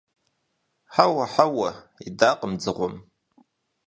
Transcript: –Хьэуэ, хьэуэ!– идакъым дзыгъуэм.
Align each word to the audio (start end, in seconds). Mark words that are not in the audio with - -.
–Хьэуэ, 0.93 1.25
хьэуэ!– 1.33 1.69
идакъым 2.07 2.53
дзыгъуэм. 2.59 2.95